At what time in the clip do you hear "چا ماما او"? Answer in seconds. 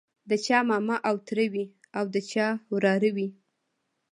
0.45-1.15